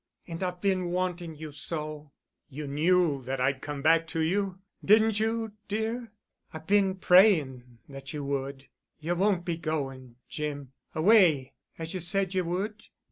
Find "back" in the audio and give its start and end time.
3.83-4.07